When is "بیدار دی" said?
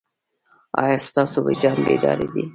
1.85-2.43